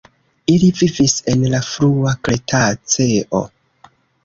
Ili 0.53 0.69
vivis 0.79 1.13
en 1.33 1.43
la 1.51 1.61
frua 1.67 2.15
kretaceo. 2.29 3.45